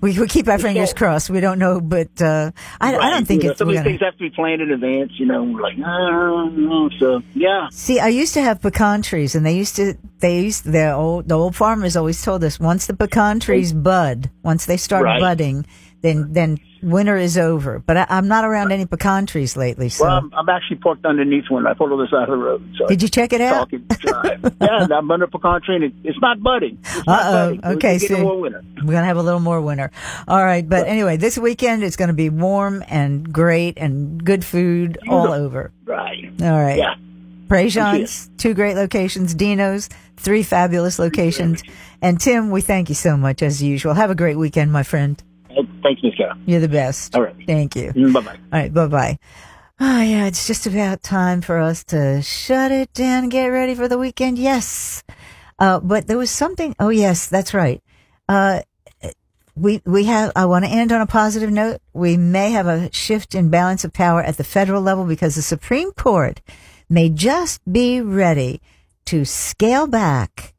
[0.02, 1.30] we, we keep our fingers So- crossed.
[1.30, 3.84] We don't know, but, uh, I, I don't think you know, it's, some of these
[3.84, 6.90] things have to be planned in advance, you know, we're like, oh, no.
[7.00, 7.68] So, yeah.
[7.72, 11.28] See, I used to have pecan trees, and they used to, they used, the old,
[11.28, 15.20] the old farmers always told us once the pecan trees bud, once they start Right.
[15.20, 15.66] budding,
[16.06, 17.80] then, then winter is over.
[17.80, 20.06] But I, I'm not around any pecan trees lately, so.
[20.06, 21.66] Well, I'm, I'm actually parked underneath one.
[21.68, 22.74] I pulled on the side of the road.
[22.78, 23.72] So Did you check it out?
[24.62, 26.78] Yeah, I'm under pecan tree, and it, it's not budding.
[27.06, 27.62] Budding.
[27.64, 28.36] We're Okay, so-.
[28.36, 29.92] We're going to have a little more winter.
[30.28, 30.68] All right.
[30.68, 35.32] But anyway, this weekend it's going to be warm and great and good food all
[35.32, 35.72] over.
[35.86, 36.32] Right.
[36.42, 36.78] All right.
[36.78, 36.96] Yeah.
[37.48, 39.88] Prejean's, two great locations, Dino's,
[40.18, 41.62] three fabulous locations.
[42.02, 43.94] And Tim, we thank you so much as usual.
[43.94, 45.22] Have a great weekend, my friend.
[45.84, 46.38] Thanks, Miss Carol.
[46.46, 47.16] You're the best.
[47.16, 47.36] All right.
[47.46, 47.92] Thank you.
[48.12, 48.32] Bye bye.
[48.32, 48.74] All right.
[48.74, 49.20] Bye bye.
[49.80, 50.26] Oh, yeah.
[50.26, 53.98] It's just about time for us to shut it down and get ready for the
[53.98, 54.38] weekend.
[54.38, 55.04] Yes.
[55.60, 56.76] Uh, but there was something.
[56.80, 57.28] Oh, yes.
[57.28, 57.84] That's right.
[58.30, 58.62] Uh,
[59.56, 61.80] we, we have, I want to end on a positive note.
[61.94, 65.42] We may have a shift in balance of power at the federal level because the
[65.42, 66.42] Supreme Court
[66.90, 68.62] may just be ready
[69.06, 70.54] to scale back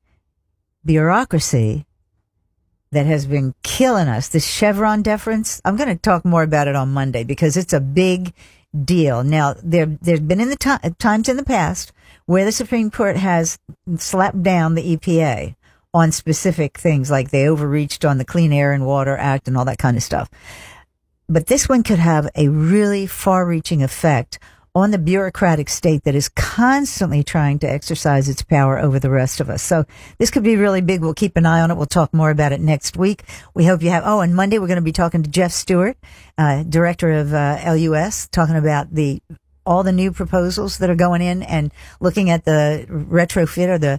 [0.84, 1.85] bureaucracy
[2.92, 4.28] that has been killing us.
[4.28, 5.60] This Chevron deference.
[5.64, 8.32] I'm going to talk more about it on Monday because it's a big
[8.84, 9.24] deal.
[9.24, 11.92] Now, there, there's been in the ti- times in the past
[12.26, 13.58] where the Supreme Court has
[13.96, 15.54] slapped down the EPA
[15.94, 19.64] on specific things like they overreached on the Clean Air and Water Act and all
[19.64, 20.28] that kind of stuff.
[21.28, 24.38] But this one could have a really far reaching effect
[24.76, 29.40] on the bureaucratic state that is constantly trying to exercise its power over the rest
[29.40, 29.62] of us.
[29.62, 29.86] So
[30.18, 31.00] this could be really big.
[31.00, 31.76] We'll keep an eye on it.
[31.76, 33.22] We'll talk more about it next week.
[33.54, 35.96] We hope you have, oh, and Monday we're going to be talking to Jeff Stewart,
[36.36, 39.22] uh, director of uh, LUS, talking about the
[39.64, 43.98] all the new proposals that are going in and looking at the retrofit or the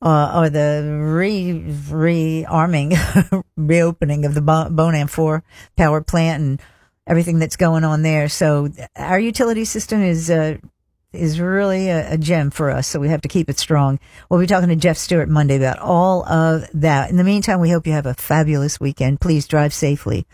[0.00, 5.42] uh, or the re rearming, reopening of the Bo- Bonin Four
[5.76, 6.62] power plant and
[7.06, 8.28] everything that's going on there.
[8.28, 10.56] So our utility system is uh,
[11.12, 12.86] is really a, a gem for us.
[12.86, 13.98] So we have to keep it strong.
[14.28, 17.10] We'll be talking to Jeff Stewart Monday about all of that.
[17.10, 19.20] In the meantime, we hope you have a fabulous weekend.
[19.20, 20.26] Please drive safely.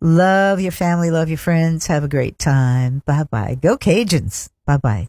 [0.00, 1.10] Love your family.
[1.10, 1.86] Love your friends.
[1.86, 3.02] Have a great time.
[3.06, 3.56] Bye bye.
[3.60, 4.50] Go Cajuns.
[4.66, 5.08] Bye bye.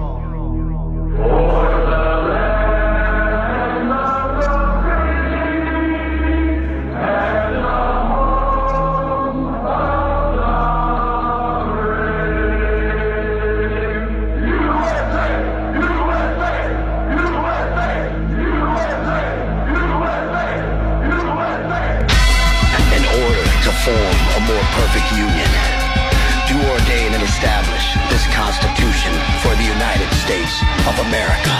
[31.11, 31.50] America.